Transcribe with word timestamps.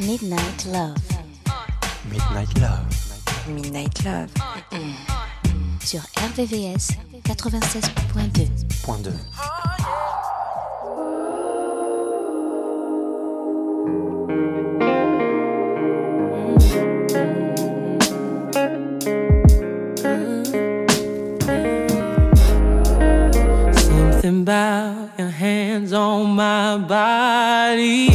Midnight 0.00 0.66
Love. 0.66 0.96
Midnight 2.10 2.58
Love. 2.58 2.86
Midnight 3.46 4.04
Love. 4.04 4.30
Sur 5.80 6.00
RVVS 6.16 6.88
96.2. 7.22 8.48
Point 8.82 9.04
2. 9.04 9.12
Something 24.20 24.42
about 24.42 25.07
your 25.18 25.30
hands 25.30 25.92
on 25.92 26.36
my 26.36 26.78
body 26.78 28.08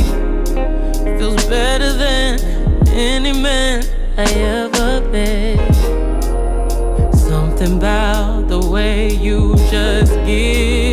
feels 1.03 1.45
better 1.47 1.91
than 1.91 2.39
any 2.87 3.33
man 3.33 3.83
I 4.17 4.23
ever 4.23 5.01
met. 5.09 5.75
Something 7.13 7.75
about 7.79 8.47
the 8.47 8.59
way 8.69 9.11
you 9.15 9.53
just 9.69 10.13
give 10.25 10.92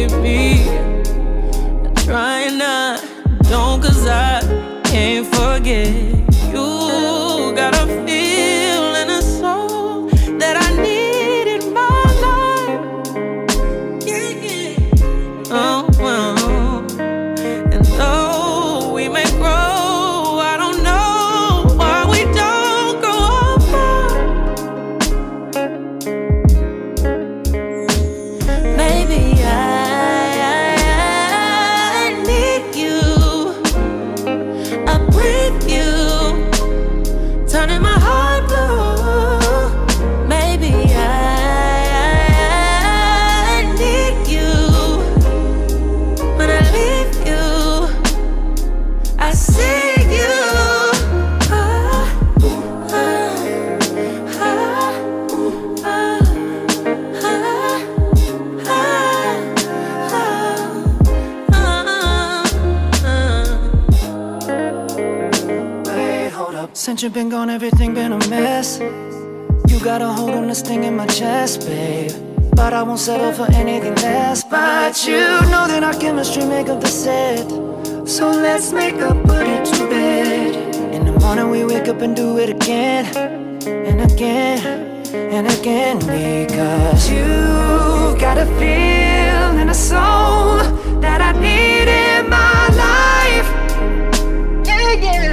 up. 66.61 66.77
Since 66.77 67.03
you've 67.03 67.15
been 67.15 67.31
gone, 67.31 67.49
everything 67.49 67.95
been 67.95 68.13
a 68.13 68.19
mess. 68.29 68.79
You 69.71 69.79
got 69.91 70.03
a 70.03 70.09
hold 70.19 70.35
on 70.41 70.47
this 70.49 70.63
thing 70.63 70.85
in 70.85 70.95
my 70.95 71.07
chest, 71.07 71.67
babe. 71.67 72.13
But 72.55 72.73
I 72.75 72.83
won't 72.83 73.01
settle 73.01 73.33
for 73.33 73.51
anything 73.53 73.95
less. 73.97 74.45
But 74.45 74.95
you 75.07 75.23
know 75.53 75.65
that 75.73 75.83
our 75.83 75.95
chemistry 75.95 76.45
make 76.45 76.69
up 76.69 76.81
the 76.81 76.93
set. 77.03 77.49
So 78.17 78.25
let's 78.47 78.73
make 78.73 78.99
up, 79.09 79.17
put 79.25 79.47
it 79.55 79.65
to 79.73 79.79
bed. 79.89 80.75
In 80.95 81.03
the 81.09 81.15
morning 81.23 81.49
we 81.51 81.65
wake 81.65 81.89
up 81.89 82.01
and 82.03 82.15
do 82.15 82.39
it 82.39 82.51
again, 82.51 83.07
and 83.91 83.99
again, 84.13 84.61
and 85.37 85.47
again. 85.59 85.97
Because 85.99 87.11
you 87.11 87.29
got 88.27 88.37
a 88.37 88.47
feel 88.61 89.49
and 89.61 89.71
a 89.71 89.79
soul 89.91 90.59
that 91.05 91.21
I 91.29 91.33
need 91.47 91.89
in 92.05 92.29
my 92.29 92.61
life. 92.87 93.49
Yeah, 94.67 94.93
yeah. 95.07 95.30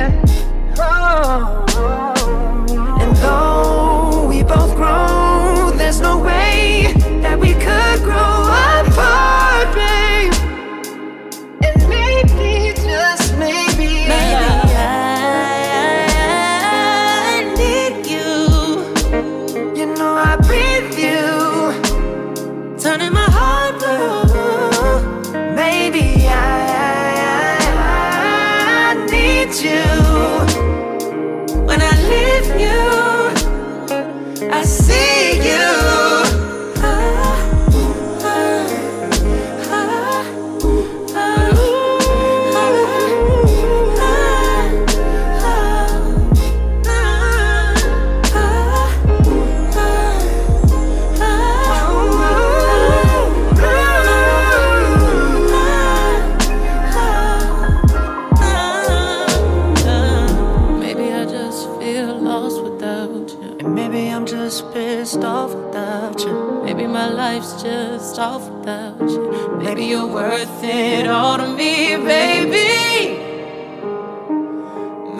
Maybe 69.67 69.83
you're 69.87 70.07
worth 70.07 70.63
it 70.63 71.07
all 71.07 71.37
to 71.37 71.45
me, 71.45 71.97
baby. 71.97 73.19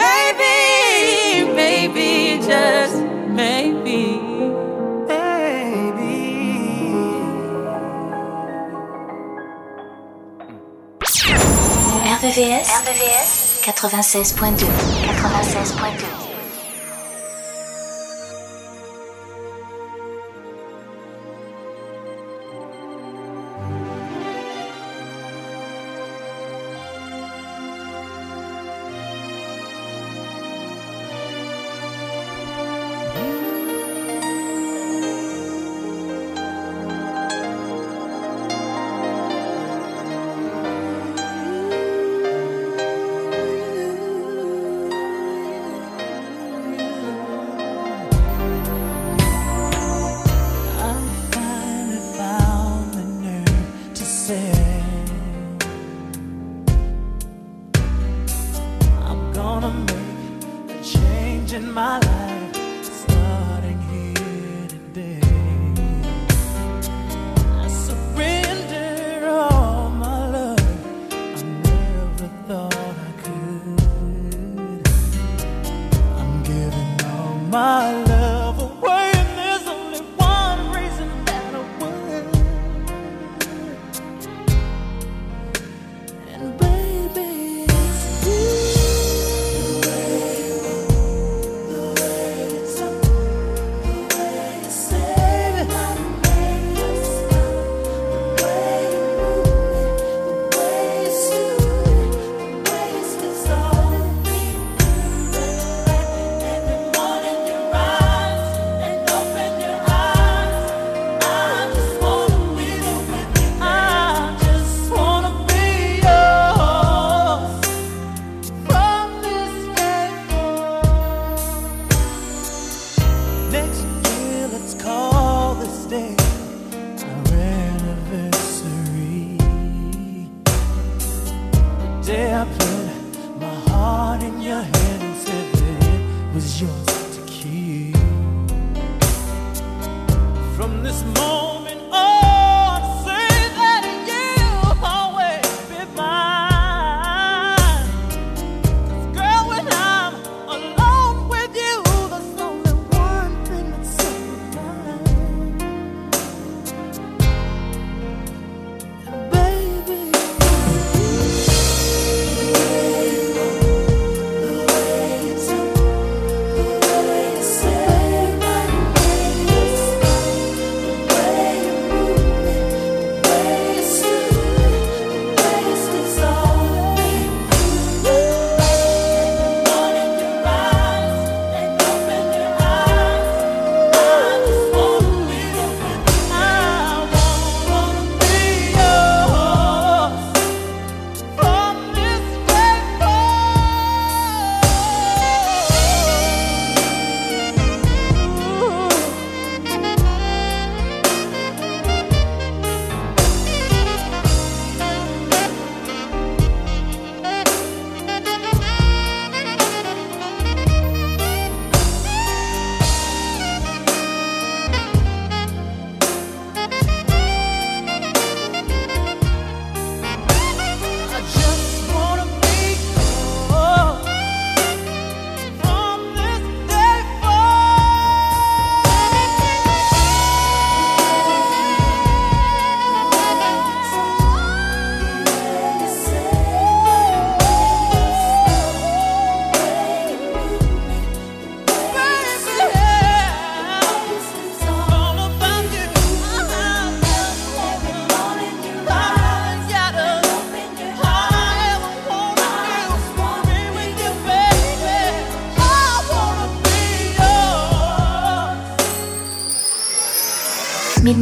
Maybe, 0.02 1.52
maybe, 1.54 2.40
just 2.42 2.96
maybe. 3.28 4.22
Baby. 5.06 6.16
RVVS 12.16 12.68
96.2. 13.68 14.66
96.2. 15.12 16.37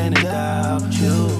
can't 0.00 0.16
without 0.18 0.92
you. 0.94 1.39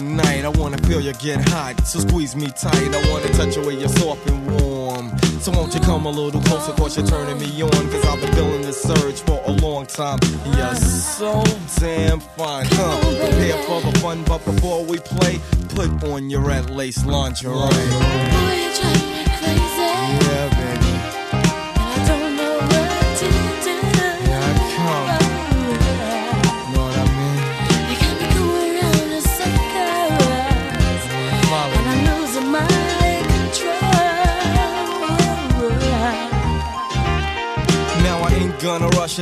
I 0.00 0.48
wanna 0.56 0.78
feel 0.78 1.00
you 1.00 1.12
get 1.14 1.46
hot, 1.50 1.86
so 1.86 2.00
squeeze 2.00 2.34
me 2.34 2.46
tight. 2.46 2.94
I 2.94 3.10
wanna 3.10 3.28
touch 3.34 3.56
you 3.56 3.62
where 3.62 3.72
you're 3.72 3.88
soft 3.88 4.26
and 4.30 4.62
warm. 4.62 5.16
So 5.40 5.52
won't 5.52 5.74
you 5.74 5.80
come 5.80 6.06
a 6.06 6.10
little 6.10 6.40
closer, 6.40 6.72
cause 6.72 6.96
you're 6.96 7.06
turning 7.06 7.38
me 7.38 7.62
on. 7.62 7.70
Cause 7.70 8.06
I've 8.06 8.20
been 8.20 8.34
feeling 8.34 8.62
this 8.62 8.82
surge 8.82 9.20
for 9.20 9.42
a 9.46 9.52
long 9.52 9.86
time. 9.86 10.18
You're 10.56 10.74
so 10.74 11.44
damn 11.78 12.20
fine, 12.20 12.66
huh? 12.70 13.00
Prepare 13.00 13.62
for 13.64 13.80
the 13.82 13.98
fun, 13.98 14.24
but 14.24 14.44
before 14.44 14.84
we 14.84 14.98
play, 14.98 15.38
put 15.74 16.02
on 16.04 16.30
your 16.30 16.40
red 16.40 16.70
lace 16.70 17.04
lingerie. 17.04 19.19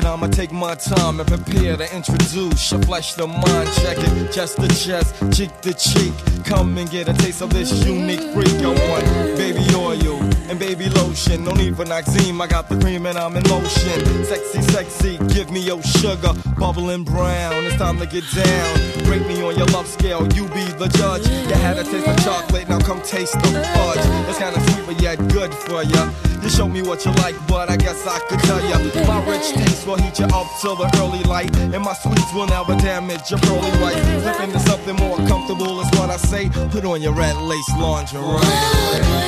I'ma 0.07 0.27
take 0.29 0.53
my 0.53 0.75
time 0.75 1.21
and 1.21 1.29
prepare 1.29 1.77
to 1.77 1.97
introduce 1.97 2.71
your 2.71 2.83
flesh 2.83 3.15
to 3.15 3.27
mind. 3.27 3.69
Check 3.83 3.97
it, 3.99 4.33
chest 4.33 4.57
to 4.57 4.69
chest, 4.69 5.15
cheek 5.33 5.61
to 5.63 5.73
cheek. 5.75 6.13
Come 6.45 6.77
and 6.79 6.91
get 6.91 7.09
a 7.09 7.15
taste 7.15 7.43
of 7.43 7.51
this 7.51 7.73
unique 7.85 8.21
freak. 8.33 8.61
I 8.63 8.69
want 8.89 9.05
baby 9.37 9.65
oil 9.75 10.21
and 10.51 10.59
baby 10.59 10.89
lotion. 10.91 11.45
No 11.45 11.53
need 11.53 11.77
for 11.77 11.85
Noxzema, 11.85 12.45
I 12.45 12.47
got 12.47 12.69
the 12.69 12.79
cream 12.79 13.07
and 13.07 13.19
I'm 13.19 13.37
in 13.37 13.43
motion. 13.49 14.25
Sexy, 14.25 14.63
sexy, 14.63 15.19
give 15.35 15.51
me 15.51 15.61
your 15.61 15.83
sugar, 15.83 16.33
bubbling 16.59 17.05
brown. 17.05 17.65
It's 17.65 17.77
time 17.77 17.99
to 17.99 18.07
get 18.07 18.25
down. 18.35 19.09
Rate 19.09 19.27
me 19.27 19.43
on 19.43 19.57
your 19.57 19.67
love 19.69 19.87
scale, 19.87 20.27
you 20.35 20.49
be 20.49 20.65
the 20.79 20.89
judge. 20.99 21.27
You 21.29 21.55
had 21.55 21.79
a 21.79 21.85
taste 21.85 22.07
of 22.07 22.17
chocolate, 22.25 22.69
now 22.69 22.81
come 22.81 23.01
taste 23.03 23.35
the 23.35 23.49
fudge. 23.75 24.29
It's 24.29 24.39
kinda 24.39 24.61
sweet, 24.71 24.87
but 24.87 25.01
yet 25.03 25.17
good 25.29 25.53
for 25.55 25.83
ya. 25.83 26.11
You 26.43 26.51
show 26.51 26.69
me 26.69 26.83
what 26.83 27.05
you 27.05 27.13
like, 27.13 27.35
but 27.47 27.69
I 27.71 27.77
guess 27.77 28.07
I 28.07 28.19
could 28.29 28.41
tell 28.41 28.61
ya. 28.61 28.79
My 29.07 29.25
rich 29.29 29.53
taste 29.53 29.87
will 29.87 29.97
heat 29.97 30.19
you 30.19 30.27
up 30.27 30.47
till 30.61 30.77
the 30.77 30.89
early 30.99 31.23
light, 31.25 31.55
and 31.57 31.83
my 31.83 31.95
sweets 31.95 32.33
will 32.33 32.47
never 32.47 32.75
damage 32.77 33.31
your 33.31 33.41
pearly 33.41 33.71
white. 33.83 33.99
Slip 34.23 34.41
into 34.41 34.59
something 34.61 34.97
more 34.97 35.17
comfortable 35.29 35.81
is 35.81 35.89
what 35.99 36.11
I 36.11 36.17
say. 36.17 36.49
Put 36.71 36.85
on 36.85 37.03
your 37.03 37.13
red 37.13 37.37
lace 37.37 37.71
lingerie. 37.79 38.21
Boy, 38.23 38.39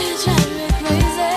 you 0.06 0.16
drive 0.24 0.50
me 0.56 0.68
crazy. 0.86 1.29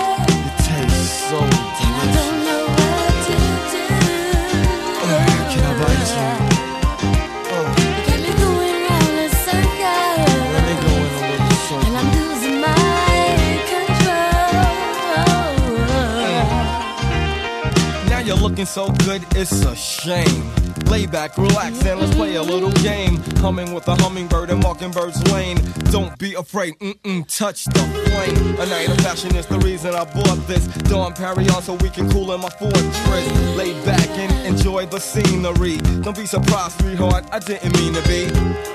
Looking 18.54 18.66
so 18.66 18.88
good, 19.04 19.26
it's 19.34 19.64
a 19.64 19.74
shame. 19.74 20.54
Lay 20.86 21.06
back, 21.06 21.36
relax, 21.36 21.84
and 21.84 21.98
let's 21.98 22.14
play 22.14 22.36
a 22.36 22.42
little 22.42 22.70
game. 22.84 23.16
Humming 23.38 23.74
with 23.74 23.88
a 23.88 23.96
hummingbird 23.96 24.48
in 24.48 24.60
Mockingbird's 24.60 25.20
lane. 25.32 25.58
Don't 25.90 26.16
be 26.20 26.34
afraid, 26.34 26.78
mm-mm, 26.78 27.26
touch 27.36 27.64
the 27.64 27.80
flame. 27.80 28.54
A 28.60 28.66
night 28.66 28.88
of 28.88 28.96
passion 28.98 29.34
is 29.34 29.46
the 29.46 29.58
reason 29.58 29.96
I 29.96 30.04
bought 30.04 30.38
this. 30.46 30.68
Dom 30.88 31.14
Pérignon 31.14 31.62
so 31.62 31.74
we 31.74 31.90
can 31.90 32.08
cool 32.12 32.30
in 32.30 32.42
my 32.42 32.48
fortress. 32.48 33.56
Lay 33.56 33.72
back 33.84 34.08
and 34.10 34.46
enjoy 34.46 34.86
the 34.86 35.00
scenery. 35.00 35.78
Don't 36.02 36.16
be 36.16 36.24
surprised, 36.24 36.80
sweetheart, 36.80 37.24
I 37.32 37.40
didn't 37.40 37.76
mean 37.76 37.94
to 37.94 38.02
be. 38.06 38.30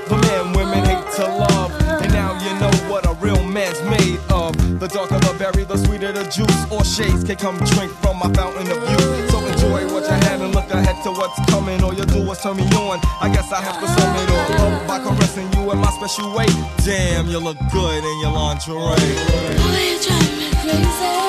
But 0.09 0.19
men, 0.27 0.51
women 0.57 0.83
hate 0.83 1.09
to 1.15 1.23
love. 1.23 1.71
And 2.03 2.11
now 2.11 2.33
you 2.43 2.59
know 2.59 2.91
what 2.91 3.05
a 3.05 3.13
real 3.23 3.41
man's 3.43 3.81
made 3.83 4.19
of. 4.29 4.57
The 4.81 4.89
darker 4.89 5.19
the 5.19 5.33
berry, 5.39 5.63
the 5.63 5.77
sweeter 5.77 6.11
the 6.11 6.25
juice. 6.25 6.69
Or 6.69 6.83
shades 6.83 7.23
can 7.23 7.37
come 7.37 7.57
drink 7.59 7.93
from 8.01 8.19
my 8.19 8.29
fountain 8.33 8.69
of 8.71 8.89
youth. 8.89 9.28
To 11.03 11.11
what's 11.11 11.39
coming. 11.49 11.83
All 11.83 11.93
you 11.93 12.05
do 12.05 12.19
is 12.31 12.41
turn 12.41 12.57
me 12.57 12.63
on. 12.75 12.99
I 13.21 13.29
guess 13.33 13.51
I 13.51 13.61
have 13.61 13.79
to 13.79 13.87
sum 13.87 14.15
it 14.15 14.29
all 14.29 14.73
up 14.73 14.87
by 14.87 14.99
caressing 14.99 15.51
you 15.53 15.71
in 15.71 15.77
my 15.77 15.91
special 15.91 16.35
way. 16.35 16.47
Damn, 16.83 17.27
you 17.27 17.39
look 17.39 17.57
good 17.71 18.03
in 18.03 18.19
your 18.21 18.31
lingerie. 18.31 18.75
Boy, 18.75 18.95
you 19.89 19.99
drive 20.03 20.37
me 20.37 20.49
crazy. 20.61 21.28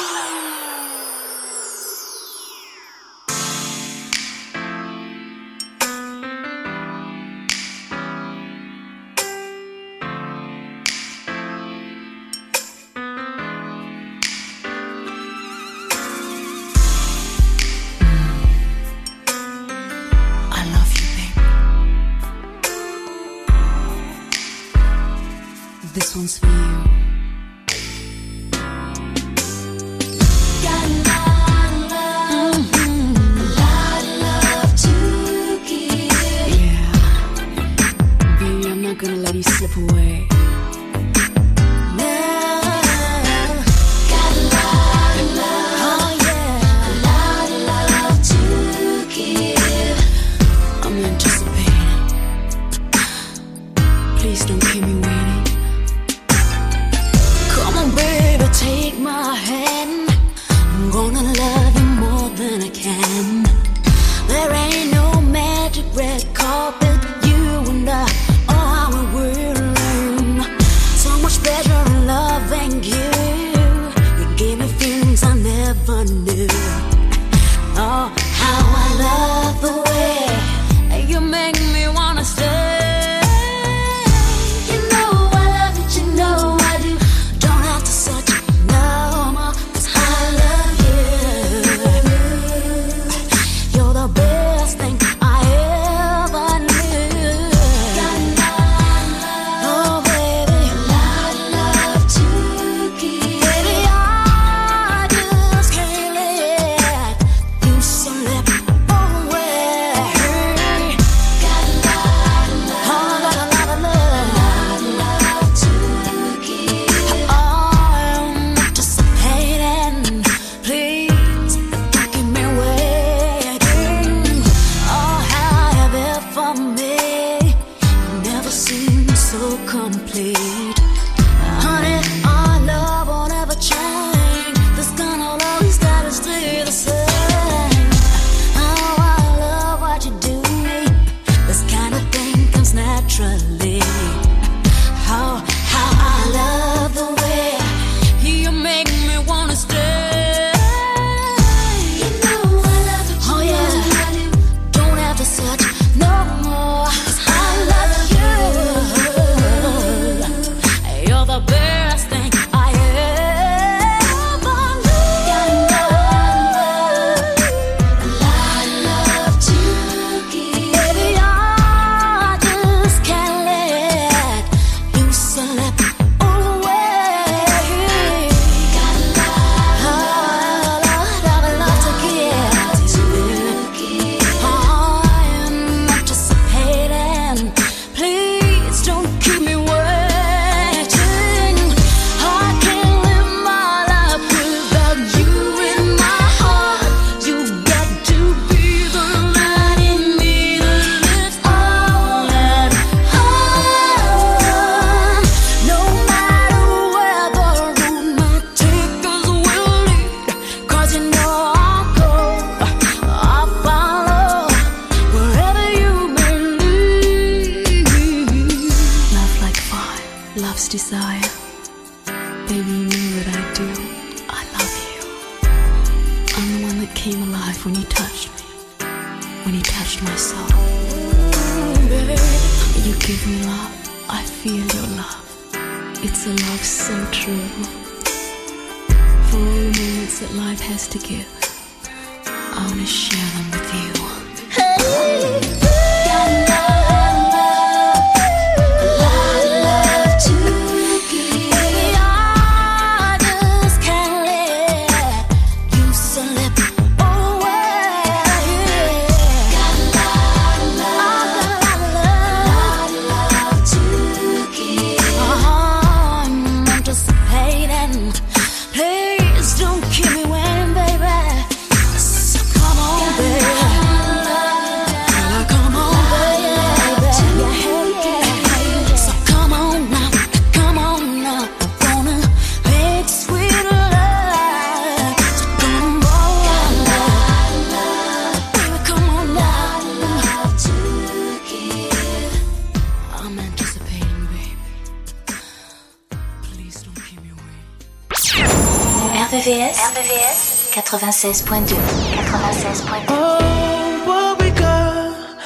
Oh, 303.07 304.03
what 304.05 304.41
we 304.41 304.49
got, 304.49 305.37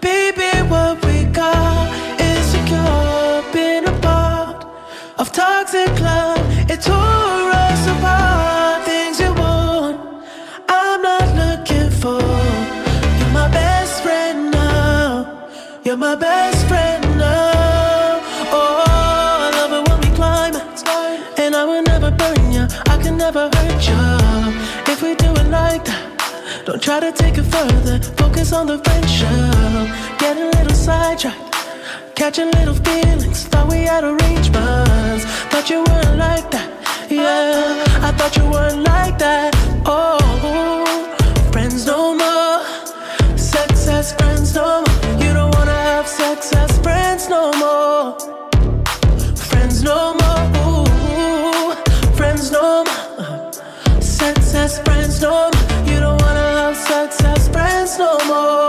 baby, 0.00 0.50
what 0.70 1.04
we 1.04 1.24
got 1.24 1.90
is 2.18 2.46
secure 2.46 3.84
a 3.86 4.00
part 4.00 4.64
of 5.18 5.32
toxic 5.32 6.00
love. 6.00 6.40
It 6.70 6.80
tore 6.80 7.50
us 7.66 7.86
apart. 7.92 8.84
Things 8.86 9.20
you 9.20 9.34
want, 9.34 10.00
I'm 10.66 11.02
not 11.02 11.28
looking 11.36 11.90
for. 11.90 12.22
You're 13.18 13.34
my 13.34 13.48
best 13.50 14.02
friend 14.02 14.50
now. 14.50 15.46
You're 15.84 15.98
my 15.98 16.14
best. 16.14 16.53
try 26.84 27.00
to 27.00 27.12
take 27.12 27.38
it 27.38 27.44
further, 27.44 27.98
focus 28.18 28.52
on 28.52 28.66
the 28.66 28.76
venture. 28.76 29.50
Get 30.18 30.36
a 30.36 30.50
little 30.58 30.76
sidetracked, 30.76 31.54
catching 32.14 32.50
little 32.50 32.74
feelings. 32.74 33.44
Thought 33.44 33.68
we 33.70 33.84
had 33.84 34.04
arrangements, 34.04 35.24
thought 35.50 35.70
you 35.70 35.78
weren't 35.78 36.18
like 36.18 36.50
that. 36.50 36.68
Yeah, 37.08 38.06
I 38.06 38.12
thought 38.12 38.36
you 38.36 38.44
weren't 38.50 38.82
like 38.82 39.16
that. 39.18 39.54
Oh, 39.86 40.84
friends 41.52 41.86
no 41.86 42.14
more, 42.22 42.60
sex 43.38 43.88
as 43.88 44.12
friends 44.12 44.54
no 44.54 44.84
more. 44.84 45.24
You 45.24 45.32
don't 45.32 45.54
wanna 45.54 45.80
have 45.90 46.06
sex 46.06 46.52
as 46.52 46.70
friends 46.80 47.30
no 47.30 47.50
more, 47.62 48.18
friends 49.50 49.82
no 49.82 50.12
more, 50.20 50.42
Ooh, 50.66 51.74
friends 52.14 52.50
no 52.50 52.84
more, 52.84 53.52
sex 54.02 54.54
as 54.54 54.78
friends 54.80 55.22
no 55.22 55.30
more 55.44 55.53
no 57.98 58.18
more. 58.26 58.63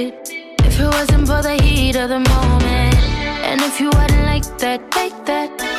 it 0.00 0.30
if 0.66 0.80
it 0.80 0.86
wasn't 0.86 1.26
for 1.26 1.42
the 1.42 1.56
heat 1.62 1.96
of 1.96 2.08
the 2.08 2.20
moment. 2.20 2.94
And 3.48 3.60
if 3.60 3.80
you 3.80 3.90
hadn't 3.92 4.24
like 4.24 4.46
that, 4.58 4.90
take 4.92 5.16
that. 5.26 5.69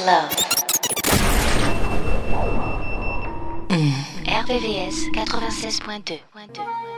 Love. 0.00 0.30
Mm. 3.68 3.92
RVVS 4.26 5.10
96.2. 5.12 6.97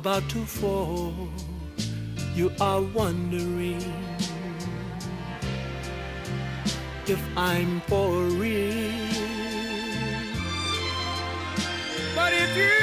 about 0.00 0.26
to 0.30 0.46
fall. 0.46 1.12
You 2.34 2.50
are 2.58 2.80
wondering 2.80 3.82
if 7.06 7.20
I'm 7.36 7.82
for 7.82 8.10
real. 8.40 8.94
But 12.16 12.32
if 12.32 12.56
you 12.56 12.79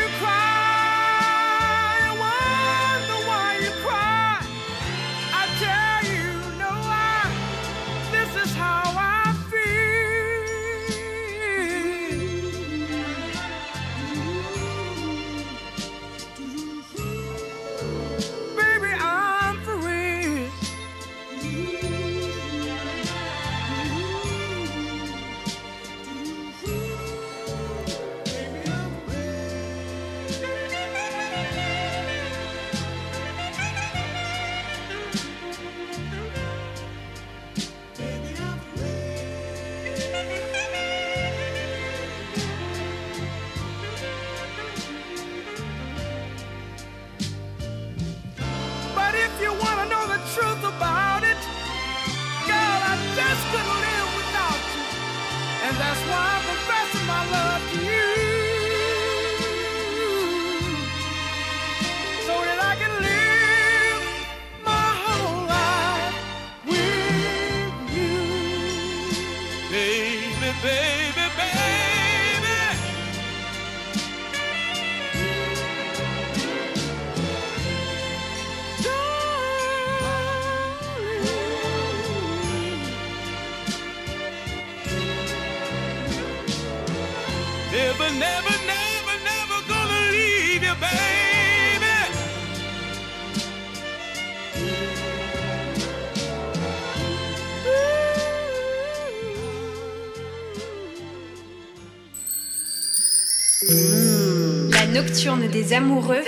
nocturne 105.28 105.52
des 105.52 105.74
amoureux. 105.74 106.24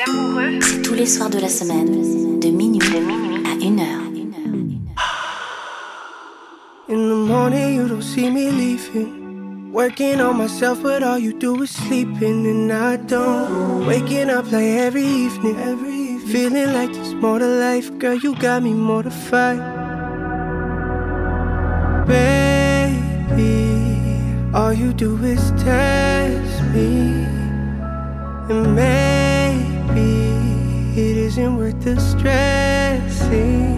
C'est 0.61 0.81
tous 0.81 0.93
les 0.93 1.05
soirs 1.05 1.29
de 1.29 1.39
la 1.39 1.47
semaine, 1.47 2.39
de 2.39 2.49
minuit, 2.49 2.81
à 3.45 3.55
1h. 3.55 3.83
In 6.91 7.07
the 7.07 7.13
morning, 7.13 7.75
you 7.75 7.87
don't 7.87 8.01
see 8.01 8.29
me 8.31 8.49
leaving. 8.49 9.71
Working 9.71 10.19
on 10.19 10.37
myself, 10.37 10.81
but 10.81 11.03
all 11.03 11.19
you 11.19 11.33
do 11.33 11.61
is 11.61 11.69
sleeping, 11.69 12.47
and 12.47 12.71
I 12.71 12.97
don't. 12.97 13.85
Waking 13.85 14.31
up 14.31 14.51
like 14.51 14.63
every 14.63 15.05
evening, 15.05 15.55
every 15.59 15.93
evening. 15.93 16.27
Feeling 16.27 16.73
like 16.73 16.91
there's 16.91 17.13
more 17.13 17.37
to 17.37 17.45
life, 17.45 17.95
girl. 17.99 18.15
You 18.15 18.33
got 18.35 18.63
me 18.63 18.73
mortified. 18.73 19.59
Baby, 22.07 23.69
all 24.51 24.73
you 24.73 24.91
do 24.93 25.15
is 25.23 25.51
test 25.63 26.63
me, 26.73 27.27
and 28.49 28.75
maybe 28.75 30.09
it 30.99 31.17
isn't 31.17 31.55
worth 31.55 31.79
the 31.81 31.99
stressing. 31.99 33.77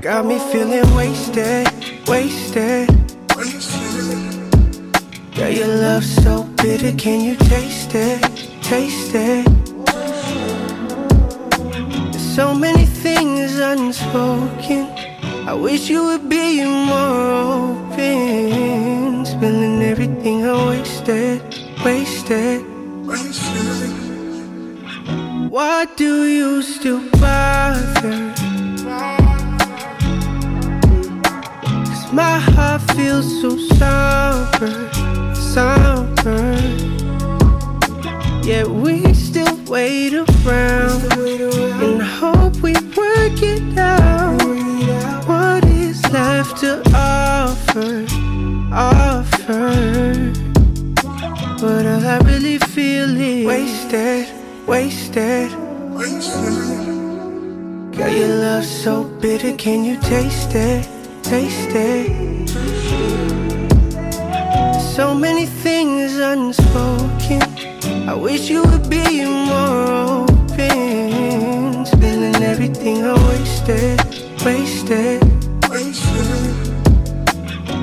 Got 0.00 0.26
me 0.26 0.38
feeling 0.38 0.94
wasted, 0.94 1.66
wasted. 2.06 2.88
Girl, 5.34 5.48
your 5.48 5.66
love 5.66 6.04
so 6.04 6.44
bitter, 6.62 6.92
can 6.96 7.22
you 7.22 7.36
taste 7.36 7.94
it, 7.94 8.20
taste 8.62 9.14
it? 9.14 9.46
There's 12.12 12.34
so 12.36 12.54
many 12.54 12.84
things 12.84 13.58
unspoken. 13.58 14.88
I 15.48 15.54
wish 15.54 15.88
you 15.88 16.04
would 16.04 16.28
be 16.28 16.62
more 16.64 17.30
open. 17.56 19.24
Spilling 19.24 19.82
everything 19.82 20.44
I 20.44 20.66
wasted, 20.68 21.42
wasted. 21.84 22.71
Why 25.52 25.84
do 25.96 26.24
you 26.24 26.62
still 26.62 27.02
bother? 27.20 28.32
Cause 31.84 32.10
my 32.10 32.38
heart 32.38 32.80
feels 32.92 33.28
so 33.42 33.58
somber, 33.76 34.72
somber. 35.34 36.56
Yet 38.42 38.66
we 38.66 39.12
still 39.12 39.54
wait 39.66 40.14
around 40.14 41.12
and 41.12 42.00
hope 42.00 42.56
we 42.62 42.72
work 42.96 43.42
it 43.42 43.76
out. 43.76 44.40
What 45.28 45.66
is 45.66 46.02
left 46.14 46.60
to 46.60 46.80
offer, 46.94 48.06
offer? 48.72 50.32
But 51.60 51.84
all 51.84 52.06
I 52.06 52.20
really 52.24 52.56
feel 52.56 53.20
is 53.20 53.46
wasted, 53.46 54.28
wasted. 54.66 55.50
Girl, 57.92 58.08
your 58.08 58.28
love 58.28 58.64
so 58.64 59.04
bitter, 59.20 59.54
can 59.56 59.84
you 59.84 59.96
taste 60.00 60.54
it? 60.54 60.88
Taste 61.22 61.70
it. 61.74 62.48
So 64.94 65.14
many 65.14 65.46
things 65.46 66.18
unspoken. 66.18 67.42
I 68.08 68.14
wish 68.14 68.50
you 68.50 68.62
would 68.62 68.88
be 68.90 69.24
more 69.24 69.86
open. 70.24 71.86
Spilling 71.86 72.42
everything 72.42 73.04
I 73.04 73.14
wasted, 73.28 74.00
wasted. 74.44 75.22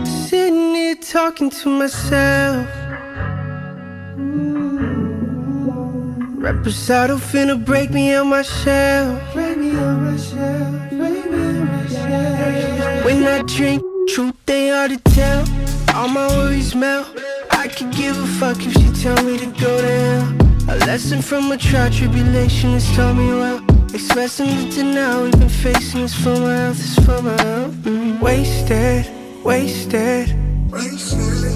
Sitting 0.05 0.75
here 0.75 0.95
talking 0.95 1.49
to 1.49 1.69
myself. 1.69 2.88
Reposado 6.39 7.19
finna 7.19 7.57
break 7.57 7.91
me 7.91 8.15
on 8.15 8.27
my 8.27 8.43
shell. 8.43 9.19
Break 9.33 9.57
me 9.57 9.75
on 9.75 10.05
my 10.05 10.15
shell. 10.15 10.71
Break 10.89 11.29
me 11.29 11.37
on 11.37 11.65
my 11.67 11.85
shell. 11.87 13.03
When 13.03 13.27
I 13.27 13.41
drink, 13.41 13.83
truth 14.07 14.35
they 14.45 14.69
hard 14.69 14.91
to 14.91 14.99
tell. 15.11 15.43
All 15.93 16.07
my 16.07 16.27
worries 16.37 16.73
melt. 16.73 17.07
I 17.51 17.67
could 17.67 17.91
give 17.91 18.17
a 18.17 18.25
fuck 18.39 18.55
if 18.65 18.71
she 18.71 19.03
tell 19.03 19.21
me 19.25 19.37
to 19.37 19.47
go 19.47 19.81
to 19.81 19.87
hell. 19.87 20.27
A 20.69 20.75
lesson 20.85 21.21
from 21.21 21.51
a 21.51 21.57
trial 21.57 21.91
tribulation 21.91 22.71
has 22.71 22.89
taught 22.95 23.17
me 23.17 23.27
well. 23.33 23.59
Expressing 23.93 24.47
it 24.47 24.71
to 24.75 24.83
now, 24.83 25.23
we've 25.23 25.37
been 25.37 25.49
facing 25.49 26.03
this 26.03 26.15
for 26.15 26.39
my 26.39 26.55
health, 26.55 26.77
this 26.77 27.05
for 27.05 27.21
my 27.21 27.41
health. 27.41 27.73
Mm. 27.83 28.21
Wasted, 28.21 29.11
wasted, 29.43 30.33
wasted. 30.71 31.53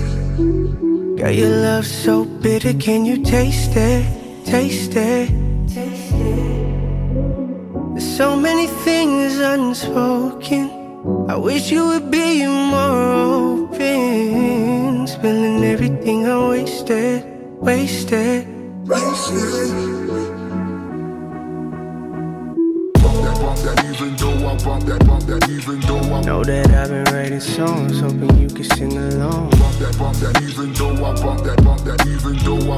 Girl, 1.18 1.32
your 1.32 1.56
love 1.62 1.86
so 1.86 2.26
bitter, 2.26 2.74
can 2.74 3.06
you 3.06 3.24
taste 3.24 3.78
it? 3.78 4.23
Taste 4.46 4.96
it. 4.96 5.30
Taste 5.68 6.14
it. 6.14 7.94
There's 7.94 8.18
so 8.18 8.36
many 8.36 8.68
things 8.68 9.40
unspoken. 9.40 10.70
I 11.30 11.36
wish 11.38 11.72
you 11.72 11.88
would 11.88 12.12
be 12.12 12.46
more 12.46 13.12
open. 13.72 15.08
Spilling 15.08 15.64
everything 15.64 16.26
I 16.26 16.50
wasted, 16.50 17.24
wasted, 17.60 18.48
wasted. 18.88 20.33
Know 24.64 26.42
that 26.42 26.72
I've 26.72 26.88
been 26.88 27.04
writing 27.14 27.42
songs, 27.42 28.00
hoping 28.00 28.38
you 28.38 28.48
can 28.48 28.64
sing 28.64 28.98
along. 28.98 29.52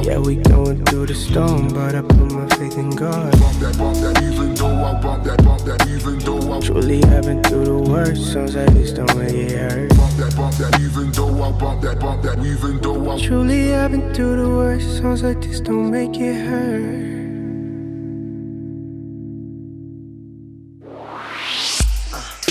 Yeah, 0.04 0.18
we 0.18 0.34
going 0.34 0.84
through 0.84 1.06
the 1.06 1.14
storm, 1.14 1.68
but 1.68 1.94
I 1.94 2.02
put 2.02 2.32
my 2.32 2.48
faith 2.56 2.76
in 2.76 2.90
God. 2.90 3.32
Truly, 6.60 7.04
I've 7.04 7.22
been 7.22 7.42
through 7.44 7.64
the 7.66 7.78
worst, 7.88 8.32
songs 8.32 8.56
like 8.56 8.74
this 8.74 8.92
don't 8.92 9.16
make 9.16 9.32
it 9.32 9.52
hurt. 9.52 9.92
Truly, 13.22 13.74
I've 13.76 13.92
been 13.92 14.12
through 14.12 14.36
the 14.42 14.48
worst, 14.48 14.98
songs 14.98 15.22
like 15.22 15.40
this 15.40 15.60
don't 15.60 15.92
make 15.92 16.18
it 16.18 16.34
hurt. 16.34 17.05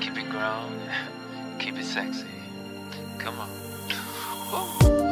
Keep 0.00 0.16
it 0.16 0.30
grown, 0.30 0.80
keep 1.58 1.78
it 1.78 1.84
sexy. 1.84 2.24
Come 3.18 3.38
on. 3.38 3.50
Woo. 4.50 5.06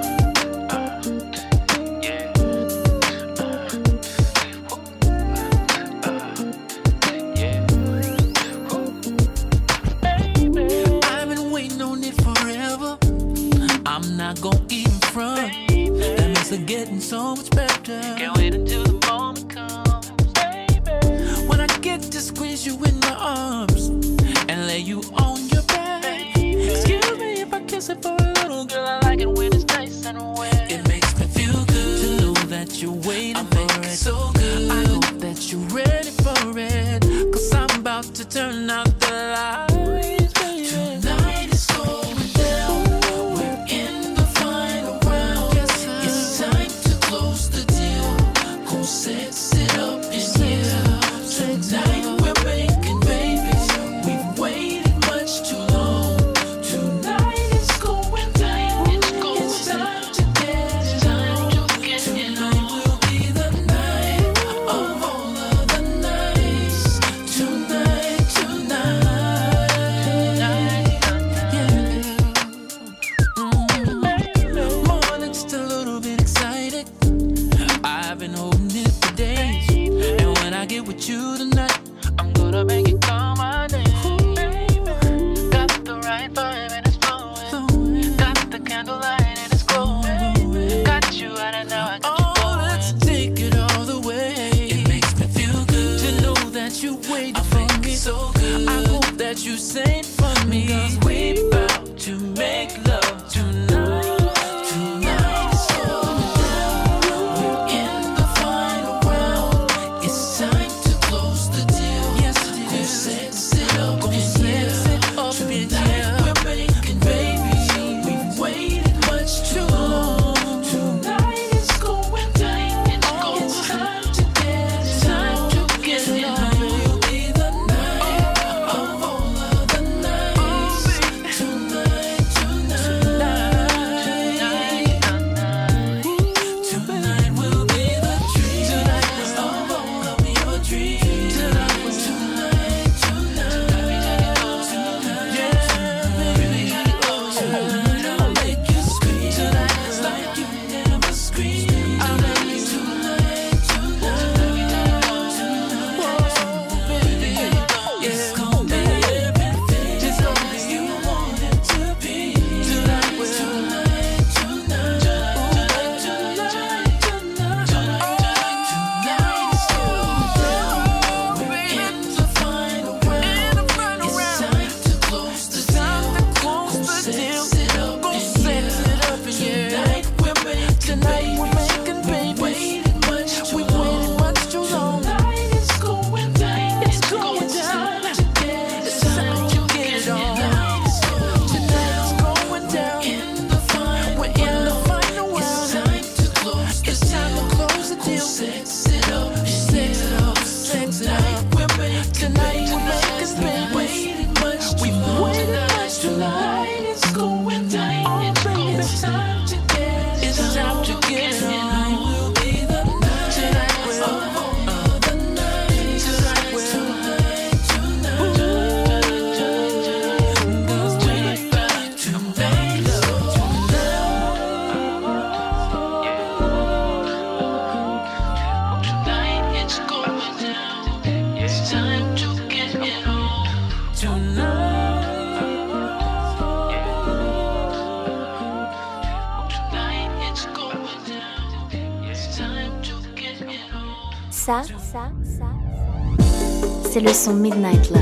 c'est 246.98 247.04
le 247.04 247.12
son 247.12 247.34
Midnight 247.34 247.90
Love. 247.90 248.00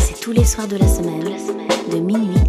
C'est 0.00 0.18
tous 0.18 0.32
les 0.32 0.44
soirs 0.44 0.66
de 0.66 0.76
la 0.76 0.88
semaine, 0.88 1.24
de 1.92 1.98
minuit 1.98 2.38
à 2.38 2.42
1 2.42 2.47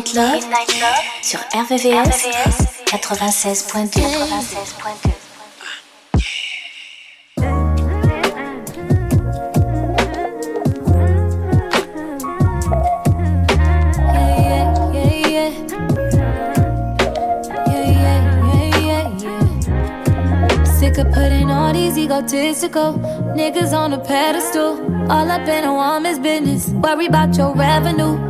Midnight 0.00 0.80
Love, 0.80 1.04
sur 1.20 1.40
RVVS, 1.52 2.24
96.2. 2.86 4.00
Yeah, 14.00 14.72
yeah, 14.94 15.50
yeah, 17.66 18.20
yeah, 18.86 19.08
yeah. 19.20 20.64
Sick 20.64 20.96
of 20.96 21.12
putting 21.12 21.50
all 21.50 21.74
these 21.74 21.98
egotistical 21.98 22.94
niggas 23.36 23.74
on 23.74 23.92
a 23.92 23.98
pedestal. 23.98 24.78
All 25.10 25.30
up 25.30 25.46
in 25.46 25.64
a 25.64 25.74
woman's 25.74 26.18
business. 26.18 26.70
Worry 26.70 27.06
about 27.06 27.36
your 27.36 27.54
revenue. 27.54 28.29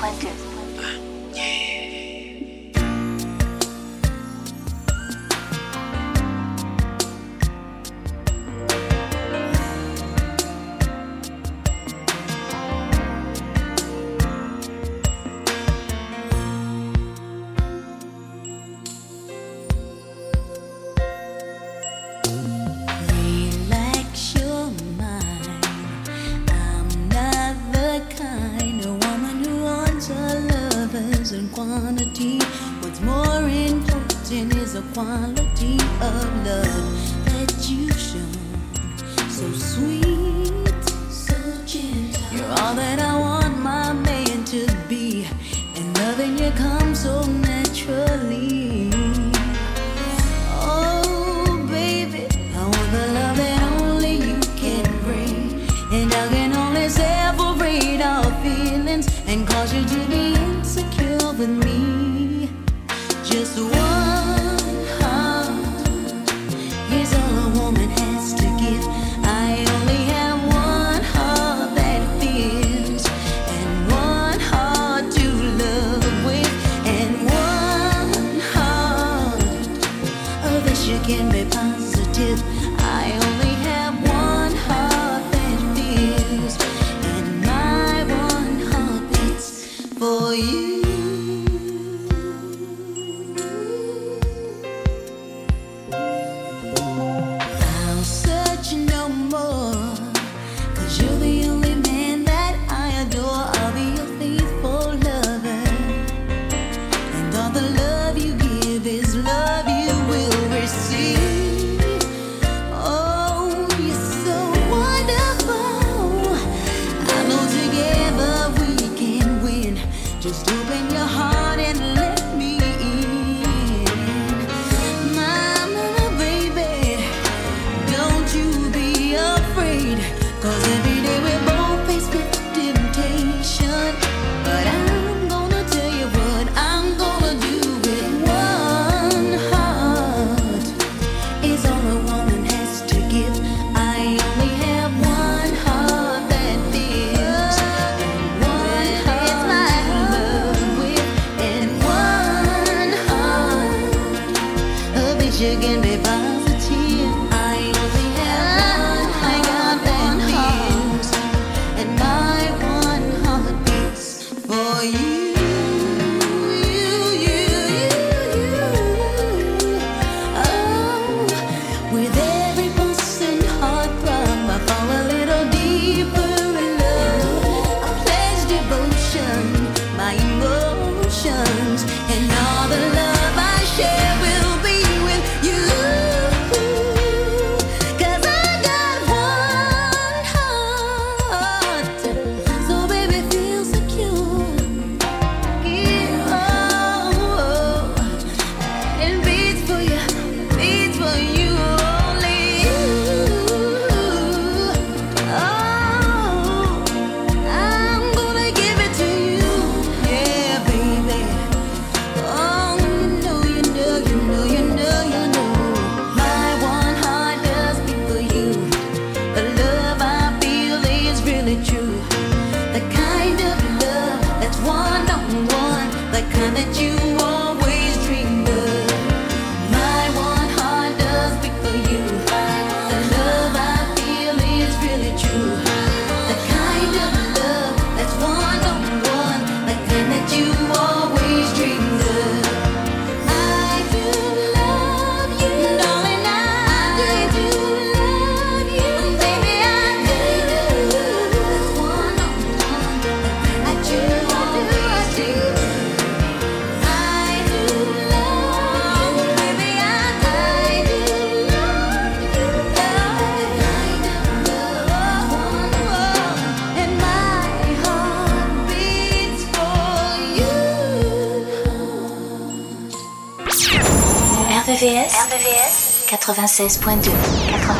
96.2. 276.51 277.07
Uh, 277.07 277.71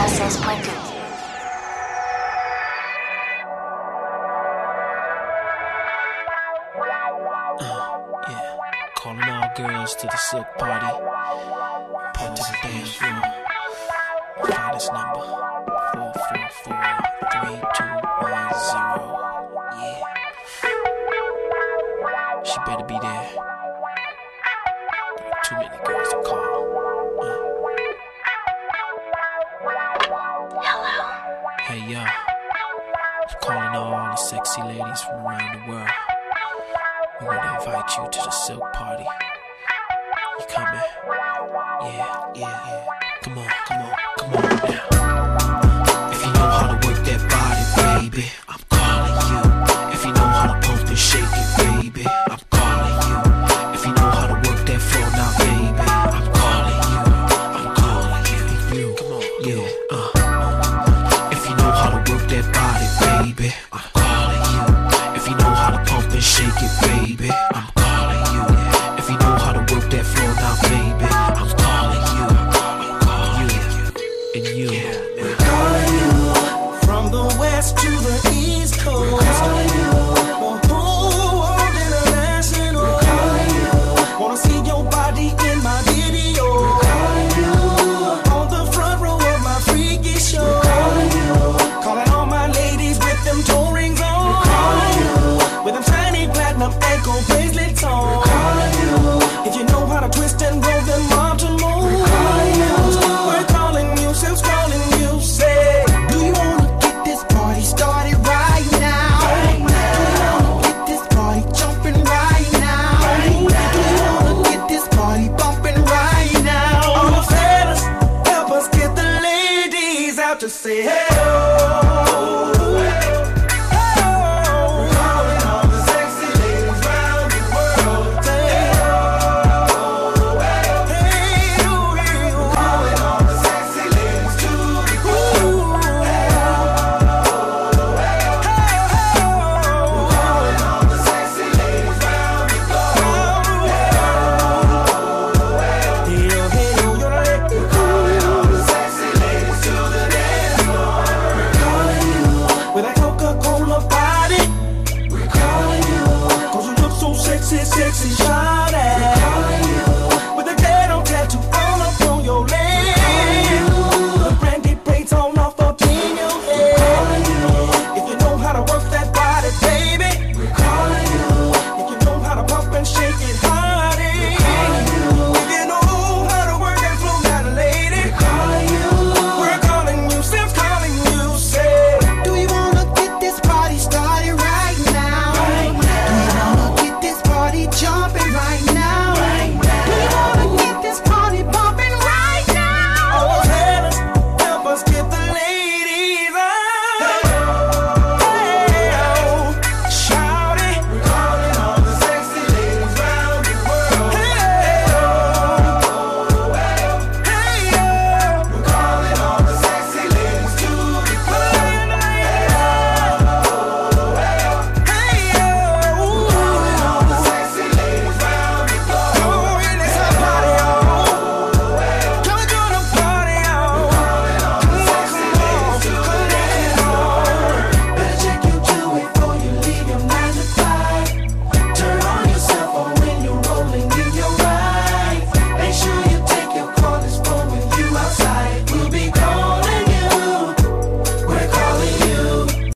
all 9.29 9.51
girls 9.57 9.93
to 9.95 10.07
the 10.07 10.15
silk 10.15 10.47
party. 10.57 10.87
Party 12.13 12.41
to 12.41 12.51
the 12.51 12.57
dance 12.63 12.95
floor. 12.95 13.21
Find 14.47 14.75
this 14.75 14.87
number. 14.87 15.19
Four 15.91 16.13
four 16.13 16.49
four 16.63 16.83
three 17.29 17.59
two 17.75 17.93
one 18.21 18.53
zero. 18.53 19.20
sexy 34.61 34.79
ladies 34.79 35.01
from 35.01 35.25
around 35.25 35.61
the 35.61 35.71
world. 35.71 35.89
We 37.21 37.27
want 37.27 37.41
to 37.41 37.69
invite 37.69 37.97
you 37.97 38.09
to 38.11 38.19
the 38.25 38.31
silk 38.31 38.73
party. 38.73 39.05
You 40.39 40.45
coming? 40.49 40.81
Yeah, 41.07 42.31
yeah, 42.33 42.33
yeah. 42.35 42.85
Come 43.21 43.37
on, 43.37 43.49
come 43.67 43.81
on, 43.81 43.95
come 44.17 44.45
on. 44.45 44.50